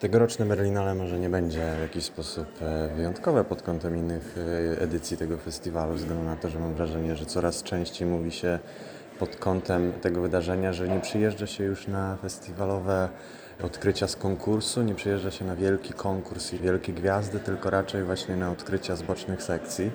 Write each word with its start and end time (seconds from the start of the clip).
Tegoroczne 0.00 0.46
Berlinale 0.46 0.94
może 0.94 1.18
nie 1.18 1.30
będzie 1.30 1.72
w 1.78 1.80
jakiś 1.80 2.04
sposób 2.04 2.46
e, 2.62 2.88
wyjątkowe 2.96 3.44
pod 3.44 3.62
kątem 3.62 3.96
innych 3.96 4.36
e, 4.38 4.80
edycji 4.80 5.16
tego 5.16 5.38
festiwalu, 5.38 5.92
ze 5.92 5.98
względu 5.98 6.24
na 6.24 6.36
to, 6.36 6.48
że 6.48 6.58
mam 6.58 6.74
wrażenie, 6.74 7.16
że 7.16 7.26
coraz 7.26 7.62
częściej 7.62 8.08
mówi 8.08 8.30
się 8.30 8.58
pod 9.18 9.36
kątem 9.36 9.92
tego 9.92 10.20
wydarzenia, 10.20 10.72
że 10.72 10.88
nie 10.88 11.00
przyjeżdża 11.00 11.46
się 11.46 11.64
już 11.64 11.86
na 11.86 12.16
festiwalowe 12.16 13.08
odkrycia 13.62 14.08
z 14.08 14.16
konkursu, 14.16 14.82
nie 14.82 14.94
przyjeżdża 14.94 15.30
się 15.30 15.44
na 15.44 15.56
wielki 15.56 15.92
konkurs 15.92 16.52
i 16.52 16.58
wielkie 16.58 16.92
gwiazdy, 16.92 17.40
tylko 17.40 17.70
raczej 17.70 18.04
właśnie 18.04 18.36
na 18.36 18.50
odkrycia 18.50 18.96
z 18.96 19.02
bocznych 19.02 19.42
sekcji. 19.42 19.90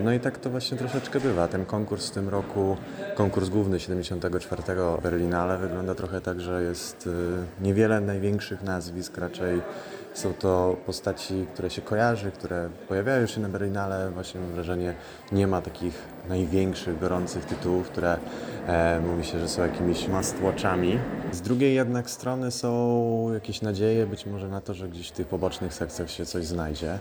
No 0.00 0.12
i 0.12 0.20
tak 0.20 0.38
to 0.38 0.50
właśnie 0.50 0.78
troszeczkę 0.78 1.20
bywa. 1.20 1.48
Ten 1.48 1.64
konkurs 1.64 2.08
w 2.08 2.10
tym 2.10 2.28
roku, 2.28 2.76
konkurs 3.14 3.48
główny 3.48 3.80
74. 3.80 4.62
Berlinale 5.02 5.58
wygląda 5.58 5.94
trochę 5.94 6.20
tak, 6.20 6.40
że 6.40 6.62
jest 6.62 7.06
y, 7.06 7.10
niewiele 7.60 8.00
największych 8.00 8.62
nazwisk, 8.62 9.18
raczej 9.18 9.62
są 10.14 10.34
to 10.34 10.76
postaci, 10.86 11.46
które 11.54 11.70
się 11.70 11.82
kojarzy, 11.82 12.30
które 12.30 12.70
pojawiają 12.88 13.26
się 13.26 13.40
na 13.40 13.48
Berlinale. 13.48 14.10
Właśnie 14.10 14.40
mam 14.40 14.50
wrażenie, 14.50 14.94
nie 15.32 15.46
ma 15.46 15.60
takich 15.60 16.13
największych, 16.28 16.98
gorących 16.98 17.44
tytułów, 17.44 17.88
które 17.88 18.16
e, 18.66 19.00
mówi 19.00 19.24
się, 19.24 19.38
że 19.38 19.48
są 19.48 19.62
jakimiś 19.62 20.08
must 20.08 20.40
watchami. 20.40 20.98
Z 21.32 21.40
drugiej 21.40 21.74
jednak 21.74 22.10
strony 22.10 22.50
są 22.50 23.30
jakieś 23.34 23.62
nadzieje 23.62 24.06
być 24.06 24.26
może 24.26 24.48
na 24.48 24.60
to, 24.60 24.74
że 24.74 24.88
gdzieś 24.88 25.08
w 25.08 25.12
tych 25.12 25.26
pobocznych 25.26 25.74
sekcjach 25.74 26.10
się 26.10 26.26
coś 26.26 26.44
znajdzie. 26.44 26.98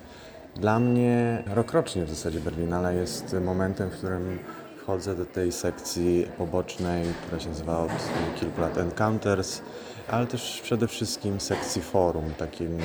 Dla 0.56 0.80
mnie 0.80 1.44
rokrocznie 1.48 2.06
w 2.06 2.10
zasadzie 2.10 2.40
Berlinale 2.40 2.96
jest 2.96 3.36
momentem, 3.42 3.90
w 3.90 3.98
którym 3.98 4.40
wchodzę 4.78 5.16
do 5.16 5.26
tej 5.26 5.52
sekcji 5.52 6.28
pobocznej, 6.38 7.06
która 7.26 7.40
się 7.40 7.50
nazywa 7.50 7.80
od 7.80 7.92
kilku 8.40 8.62
lat 8.62 8.78
Encounters, 8.78 9.62
ale 10.08 10.28
też 10.28 10.62
przede 10.64 10.88
wszystkim 10.88 11.40
sekcji 11.40 11.82
forum, 11.82 12.24
takim 12.38 12.78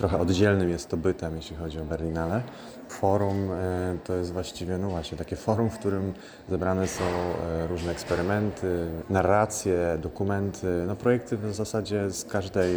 trochę 0.00 0.18
oddzielnym 0.18 0.68
jest 0.68 0.88
to 0.88 0.96
bytem, 0.96 1.36
jeśli 1.36 1.56
chodzi 1.56 1.80
o 1.80 1.84
Berlinale. 1.84 2.42
Forum 2.88 3.50
e, 3.52 3.96
to 4.04 4.14
jest 4.14 4.32
właściwie, 4.32 4.78
no 4.78 4.88
właśnie, 4.88 5.18
takie 5.18 5.36
forum, 5.36 5.70
w 5.70 5.78
którym 5.78 6.12
zebrane 6.48 6.88
są 6.88 7.04
e, 7.04 7.66
różne 7.66 7.92
eksperymenty, 7.92 8.86
narracje, 9.10 9.98
dokumenty, 10.02 10.84
no 10.86 10.96
projekty 10.96 11.36
w 11.36 11.54
zasadzie 11.54 12.10
z 12.10 12.24
każdej 12.24 12.74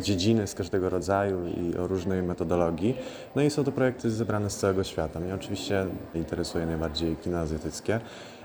dziedziny, 0.00 0.46
z 0.46 0.54
każdego 0.54 0.90
rodzaju 0.90 1.46
i 1.46 1.76
o 1.76 1.86
różnej 1.86 2.22
metodologii. 2.22 2.96
No 3.36 3.42
i 3.42 3.50
są 3.50 3.64
to 3.64 3.72
projekty 3.72 4.10
zebrane 4.10 4.50
z 4.50 4.56
całego 4.56 4.84
świata. 4.84 5.20
Mnie 5.20 5.34
oczywiście 5.34 5.86
interesuje 6.14 6.66
najbardziej 6.66 7.16
kino 7.16 7.38
azjatyckie. 7.38 8.00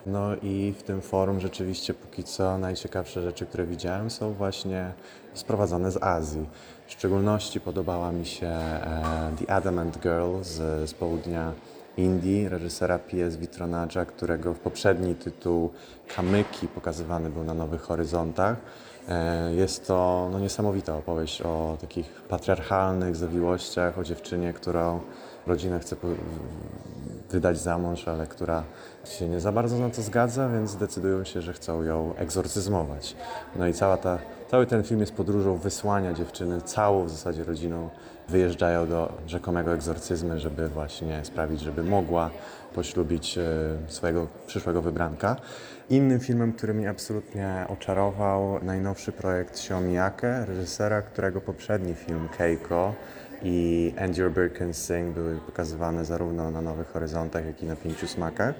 No 0.05 0.35
i 0.41 0.73
w 0.79 0.83
tym 0.83 1.01
forum 1.01 1.39
rzeczywiście 1.39 1.93
póki 1.93 2.23
co 2.23 2.57
najciekawsze 2.57 3.21
rzeczy, 3.21 3.45
które 3.45 3.65
widziałem 3.65 4.09
są 4.09 4.33
właśnie 4.33 4.91
sprowadzane 5.33 5.91
z 5.91 6.03
Azji. 6.03 6.45
W 6.87 6.91
szczególności 6.91 7.59
podobała 7.61 8.11
mi 8.11 8.25
się 8.25 8.47
e, 8.47 9.31
The 9.39 9.53
Adamant 9.53 9.99
Girl 9.99 10.41
z, 10.41 10.89
z 10.89 10.93
południa 10.93 11.53
Indii, 11.97 12.49
reżysera 12.49 12.99
P.S. 12.99 13.37
Vitronadża, 13.37 14.05
którego 14.05 14.53
poprzedni 14.53 15.15
tytuł 15.15 15.69
Kamyki 16.15 16.67
pokazywany 16.67 17.29
był 17.29 17.43
na 17.43 17.53
Nowych 17.53 17.81
Horyzontach. 17.81 18.57
E, 19.09 19.53
Jest 19.53 19.87
to 19.87 20.29
no, 20.31 20.39
niesamowita 20.39 20.95
opowieść 20.95 21.41
o 21.41 21.77
takich 21.81 22.21
patriarchalnych 22.29 23.15
zawiłościach, 23.15 23.99
o 23.99 24.03
dziewczynie, 24.03 24.53
którą 24.53 24.99
rodzina 25.47 25.79
chce 25.79 25.95
wydać 27.29 27.59
za 27.59 27.77
mąż, 27.77 28.07
ale 28.07 28.27
która 28.27 28.63
się 29.05 29.27
nie 29.27 29.39
za 29.39 29.51
bardzo 29.51 29.79
na 29.79 29.89
to 29.89 30.01
zgadza, 30.01 30.49
więc 30.49 30.75
decydują 30.75 31.23
się, 31.23 31.41
że 31.41 31.53
chcą 31.53 31.83
ją 31.83 32.15
egzorcyzmować. 32.15 33.15
No 33.55 33.67
i 33.67 33.73
cała 33.73 33.97
ta, 33.97 34.17
cały 34.51 34.65
ten 34.65 34.83
film 34.83 34.99
jest 34.99 35.13
podróżą 35.13 35.57
wysłania 35.57 36.13
dziewczyny, 36.13 36.61
całą 36.61 37.05
w 37.05 37.09
zasadzie 37.09 37.43
rodziną 37.43 37.89
wyjeżdżają 38.29 38.87
do 38.87 39.13
rzekomego 39.27 39.73
egzorcyzmu, 39.73 40.39
żeby 40.39 40.69
właśnie 40.69 41.25
sprawić, 41.25 41.61
żeby 41.61 41.83
mogła 41.83 42.29
poślubić 42.75 43.37
e, 43.37 43.43
swojego 43.87 44.27
przyszłego 44.47 44.81
wybranka. 44.81 45.35
Innym 45.89 46.19
filmem, 46.19 46.53
który 46.53 46.73
mnie 46.73 46.89
absolutnie 46.89 47.65
oczarował, 47.69 48.63
najnowszy 48.63 49.11
projekt 49.11 49.51
Xiaomiake, 49.51 50.45
reżysera, 50.45 51.01
którego 51.01 51.41
poprzedni 51.41 51.93
film 51.93 52.29
Keiko 52.37 52.93
i 53.43 53.93
And 53.99 54.17
Your 54.17 54.31
Bird 54.31 54.57
Can 54.57 54.73
Sing 54.73 55.13
były 55.13 55.35
pokazywane 55.35 56.05
zarówno 56.05 56.51
na 56.51 56.61
Nowych 56.61 56.87
Horyzontach, 56.87 57.45
jak 57.45 57.63
i 57.63 57.65
na 57.65 57.75
Pięciu 57.75 58.07
Smakach. 58.07 58.55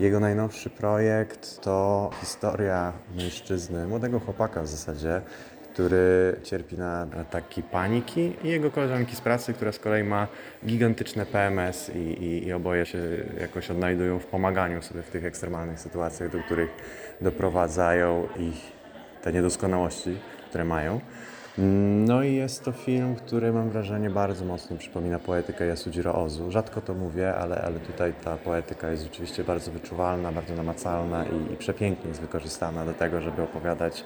Jego 0.00 0.20
najnowszy 0.20 0.70
projekt 0.70 1.60
to 1.60 2.10
historia 2.20 2.92
mężczyzny, 3.16 3.86
młodego 3.86 4.20
chłopaka 4.20 4.62
w 4.62 4.66
zasadzie, 4.66 5.20
który 5.72 6.36
cierpi 6.42 6.78
na 6.78 7.06
ataki 7.20 7.62
paniki 7.62 8.36
i 8.44 8.48
jego 8.48 8.70
koleżanki 8.70 9.16
z 9.16 9.20
pracy, 9.20 9.52
która 9.54 9.72
z 9.72 9.78
kolei 9.78 10.04
ma 10.04 10.28
gigantyczne 10.66 11.26
PMS 11.26 11.90
i, 11.94 11.98
i, 11.98 12.46
i 12.46 12.52
oboje 12.52 12.86
się 12.86 12.98
jakoś 13.40 13.70
odnajdują 13.70 14.18
w 14.18 14.26
pomaganiu 14.26 14.82
sobie 14.82 15.02
w 15.02 15.10
tych 15.10 15.24
ekstremalnych 15.24 15.80
sytuacjach, 15.80 16.30
do 16.30 16.38
których 16.38 16.70
doprowadzają 17.20 18.28
ich 18.38 18.72
te 19.22 19.32
niedoskonałości, 19.32 20.18
które 20.48 20.64
mają. 20.64 21.00
No 22.06 22.22
i 22.22 22.34
jest 22.34 22.64
to 22.64 22.72
film, 22.72 23.14
który 23.14 23.52
mam 23.52 23.70
wrażenie 23.70 24.10
bardzo 24.10 24.44
mocno 24.44 24.76
przypomina 24.76 25.18
poetykę 25.18 25.66
Yasujiro 25.66 26.14
Ozu. 26.14 26.50
Rzadko 26.50 26.80
to 26.80 26.94
mówię, 26.94 27.34
ale, 27.34 27.62
ale 27.62 27.80
tutaj 27.80 28.12
ta 28.24 28.36
poetyka 28.36 28.90
jest 28.90 29.02
rzeczywiście 29.02 29.44
bardzo 29.44 29.70
wyczuwalna, 29.70 30.32
bardzo 30.32 30.54
namacalna 30.54 31.24
i, 31.24 31.52
i 31.52 31.56
przepięknie 31.56 32.08
jest 32.08 32.20
wykorzystana 32.20 32.84
do 32.84 32.92
tego, 32.92 33.20
żeby 33.20 33.42
opowiadać 33.42 34.04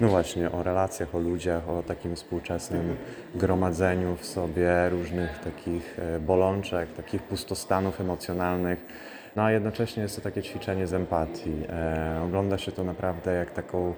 no 0.00 0.08
właśnie 0.08 0.52
o 0.52 0.62
relacjach, 0.62 1.14
o 1.14 1.18
ludziach, 1.18 1.68
o 1.68 1.82
takim 1.82 2.16
współczesnym 2.16 2.96
gromadzeniu 3.34 4.16
w 4.16 4.26
sobie 4.26 4.88
różnych 4.88 5.38
takich 5.38 5.98
e, 5.98 6.20
bolączek, 6.20 6.92
takich 6.92 7.22
pustostanów 7.22 8.00
emocjonalnych. 8.00 8.78
No 9.40 9.46
a 9.46 9.52
jednocześnie 9.52 10.02
jest 10.02 10.16
to 10.16 10.22
takie 10.22 10.42
ćwiczenie 10.42 10.86
z 10.86 10.94
empatii. 10.94 11.52
E, 11.68 12.20
ogląda 12.24 12.58
się 12.58 12.72
to 12.72 12.84
naprawdę 12.84 13.34
jak 13.34 13.50
taką 13.50 13.94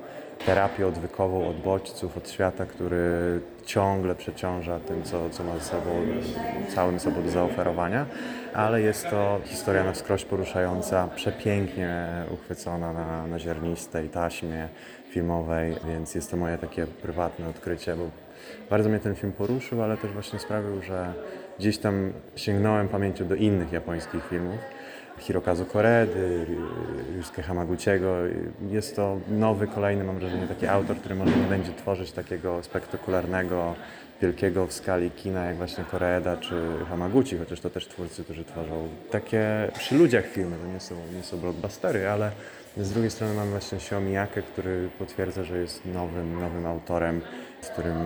terapię 0.47 0.87
odwykową 0.87 1.49
od 1.49 1.57
bodźców, 1.57 2.17
od 2.17 2.31
świata, 2.31 2.67
który 2.67 3.41
ciągle 3.65 4.15
przeciąża 4.15 4.81
tym, 4.81 5.03
co, 5.03 5.31
co 5.31 5.45
ma 5.45 5.55
ze 5.55 5.65
sobą, 5.65 5.91
całym 6.75 7.01
sobą 7.01 7.23
do 7.23 7.31
zaoferowania, 7.31 8.07
ale 8.55 8.81
jest 8.81 9.11
to 9.11 9.41
historia 9.45 9.85
na 9.85 9.93
wskroś 9.93 10.25
poruszająca, 10.25 11.09
przepięknie 11.17 12.07
uchwycona 12.31 12.93
na, 12.93 13.27
na 13.27 13.39
ziarnistej 13.39 14.09
taśmie 14.09 14.69
filmowej, 15.11 15.75
więc 15.87 16.15
jest 16.15 16.31
to 16.31 16.37
moje 16.37 16.59
takie 16.59 16.87
prywatne 16.87 17.49
odkrycie, 17.49 17.97
bo 17.97 18.11
bardzo 18.71 18.89
mnie 18.89 18.99
ten 18.99 19.15
film 19.15 19.33
poruszył, 19.33 19.83
ale 19.83 19.97
też 19.97 20.13
właśnie 20.13 20.39
sprawił, 20.39 20.83
że 20.83 21.13
gdzieś 21.59 21.79
tam 21.79 22.13
sięgnąłem 22.37 22.89
pamięcią 22.89 23.29
do 23.29 23.35
innych 23.35 23.73
japońskich 23.73 24.29
filmów. 24.29 24.59
Hirokazu 25.19 25.65
Koredy, 25.65 26.47
Yusuke 27.17 27.43
Hamaguchiego. 27.43 28.15
Jest 28.71 28.97
to 28.97 29.19
nowy, 29.29 29.67
kolejny, 29.67 30.05
mam 30.05 30.19
wrażenie, 30.19 30.47
taki 30.47 30.67
autor, 30.67 30.97
który 30.97 31.15
może 31.15 31.37
nie 31.37 31.47
będzie 31.47 31.73
tworzyć 31.73 32.13
takiego 32.13 32.63
spektakularnego, 32.63 33.75
wielkiego 34.23 34.67
w 34.67 34.73
skali 34.73 35.11
kina, 35.11 35.45
jak 35.45 35.57
właśnie 35.57 35.85
Koreda 35.85 36.37
czy 36.37 36.55
Hamaguchi, 36.89 37.39
chociaż 37.39 37.61
to 37.61 37.71
też 37.71 37.89
twórcy, 37.89 38.25
którzy 38.25 38.45
tworzą 38.45 38.89
takie 39.11 39.71
przy 39.79 39.95
ludziach 39.95 40.27
filmy, 40.27 40.57
to 40.63 40.67
nie 40.67 40.81
są, 40.81 40.95
nie 41.17 41.23
są 41.23 41.37
blockbustery, 41.39 42.09
ale 42.09 42.31
z 42.77 42.91
drugiej 42.91 43.11
strony 43.11 43.35
mamy 43.35 43.51
właśnie 43.51 43.79
Xiaomiyakę, 43.79 44.43
który 44.43 44.89
potwierdza, 44.99 45.45
że 45.45 45.59
jest 45.59 45.87
nowym, 45.87 46.41
nowym 46.41 46.67
autorem, 46.67 47.21
z 47.63 47.69
którym 47.69 47.97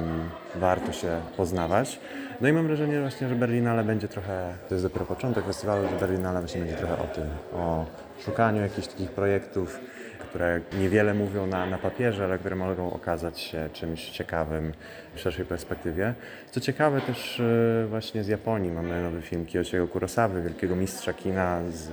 warto 0.55 0.93
się 0.93 1.21
poznawać. 1.37 1.99
No 2.41 2.49
i 2.49 2.53
mam 2.53 2.67
wrażenie 2.67 3.00
właśnie, 3.00 3.28
że 3.28 3.34
Berlinale 3.34 3.84
będzie 3.84 4.09
trochę, 4.09 4.55
to 4.69 4.75
jest 4.75 4.84
dopiero 4.84 5.06
początek 5.06 5.44
festiwalu, 5.44 5.89
że 5.89 5.97
Berlinale 5.97 6.41
właśnie 6.41 6.61
będzie 6.61 6.77
trochę 6.77 6.99
o 6.99 7.06
tym, 7.06 7.25
o 7.53 7.87
szukaniu 8.25 8.62
jakichś 8.62 8.89
takich 8.89 9.11
projektów, 9.11 9.81
które 10.19 10.61
niewiele 10.78 11.15
mówią 11.15 11.47
na, 11.47 11.67
na 11.67 11.78
papierze, 11.78 12.25
ale 12.25 12.39
które 12.39 12.56
mogą 12.56 12.93
okazać 12.93 13.41
się 13.41 13.69
czymś 13.72 14.11
ciekawym 14.11 14.72
w 15.15 15.21
szerszej 15.21 15.44
perspektywie. 15.44 16.15
Co 16.50 16.61
ciekawe 16.61 17.00
też 17.00 17.41
e, 17.41 17.87
właśnie 17.87 18.25
z 18.25 18.29
Japonii 18.29 18.70
mamy 18.70 19.02
nowy 19.02 19.23
film 19.23 19.47
Kiyoshiego 19.47 19.88
Kurosawy, 19.88 20.43
wielkiego 20.43 20.76
mistrza 20.76 21.12
kina 21.12 21.61
z, 21.70 21.91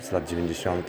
z 0.00 0.12
lat 0.12 0.28
90. 0.28 0.88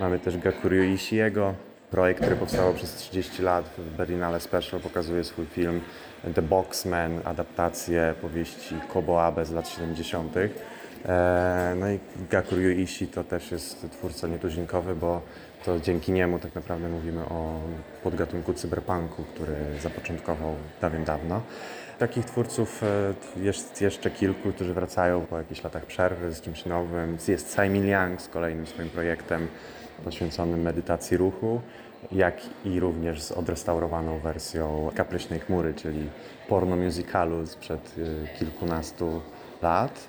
Mamy 0.00 0.18
też 0.18 0.38
Gakuryu 0.38 0.82
Ishiiego, 0.82 1.54
projekt, 1.90 2.20
który 2.20 2.36
powstał 2.36 2.74
przez 2.74 2.94
30 2.94 3.42
lat 3.42 3.64
w 3.78 3.96
Berlinale 3.96 4.40
Special, 4.40 4.80
pokazuje 4.80 5.24
swój 5.24 5.46
film 5.46 5.80
The 6.34 6.42
Boxman, 6.42 7.20
adaptację 7.24 8.14
powieści 8.20 8.74
Kobo 8.92 9.24
Abe 9.24 9.44
z 9.44 9.50
lat 9.50 9.68
70. 9.68 10.36
E, 10.36 11.74
No 11.78 11.90
i 11.90 11.98
Gakuryu 12.30 12.70
Ishii 12.70 13.08
to 13.08 13.24
też 13.24 13.50
jest 13.50 13.86
twórca 13.90 14.28
nietuzinkowy, 14.28 14.96
bo 14.96 15.22
to 15.64 15.80
dzięki 15.80 16.12
niemu 16.12 16.38
tak 16.38 16.54
naprawdę 16.54 16.88
mówimy 16.88 17.24
o 17.24 17.60
podgatunku 18.02 18.54
cyberpunku, 18.54 19.22
który 19.34 19.54
zapoczątkował 19.82 20.54
dawien 20.80 21.04
dawno. 21.04 21.42
Takich 21.98 22.24
twórców 22.24 22.82
e, 22.82 23.14
jest 23.42 23.80
jeszcze 23.80 24.10
kilku, 24.10 24.52
którzy 24.52 24.74
wracają 24.74 25.26
po 25.26 25.38
jakichś 25.38 25.64
latach 25.64 25.86
przerwy 25.86 26.32
z 26.32 26.40
czymś 26.40 26.66
nowym. 26.66 27.18
Jest 27.28 27.48
Tsai 27.48 27.70
Ming 27.70 27.84
Liang 27.84 28.22
z 28.22 28.28
kolejnym 28.28 28.66
swoim 28.66 28.90
projektem 28.90 29.48
poświęconym 30.04 30.62
medytacji 30.62 31.16
ruchu. 31.16 31.60
jak 32.12 32.40
i 32.64 32.80
również 32.80 33.22
z 33.22 33.32
odrestaurowaną 33.32 34.18
wersją 34.18 34.90
Kapryśnej 34.94 35.40
Chmury, 35.40 35.74
czyli 35.74 36.10
porno 36.48 36.76
musicalu 36.76 37.46
sprzed 37.46 37.98
y, 37.98 38.38
kilkunastu 38.38 39.20
lat. 39.62 40.08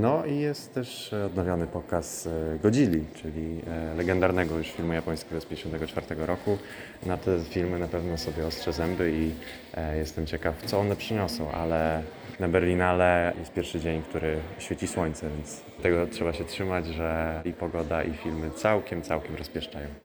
No 0.00 0.24
i 0.26 0.38
jest 0.38 0.74
też 0.74 1.12
odnowiony 1.26 1.66
pokaz 1.66 2.26
e, 2.26 2.58
Godzilli, 2.62 3.04
czyli 3.14 3.60
e, 3.66 3.94
legendarnego 3.94 4.58
już 4.58 4.66
filmu 4.66 4.92
japońskiego 4.92 5.40
z 5.40 5.46
1954 5.46 6.26
roku. 6.26 6.58
Na 7.06 7.16
te 7.16 7.38
filmy 7.50 7.78
na 7.78 7.88
pewno 7.88 8.18
sobie 8.18 8.46
ostrzę 8.46 8.72
zęby 8.72 9.12
i 9.12 9.30
e, 9.74 9.98
jestem 9.98 10.26
ciekaw, 10.26 10.62
co 10.62 10.80
one 10.80 10.96
przyniosą, 10.96 11.52
ale 11.52 12.02
na 12.40 12.48
Berlinale 12.48 13.32
jest 13.38 13.52
pierwszy 13.52 13.80
dzień, 13.80 14.02
który 14.02 14.36
świeci 14.58 14.88
słońce, 14.88 15.30
więc 15.36 15.60
tego 15.82 16.06
trzeba 16.06 16.32
się 16.32 16.44
trzymać, 16.44 16.86
że 16.86 17.42
i 17.44 17.52
pogoda, 17.52 18.02
i 18.02 18.12
filmy 18.12 18.50
całkiem, 18.50 19.02
całkiem 19.02 19.36
rozpieszczają. 19.36 19.86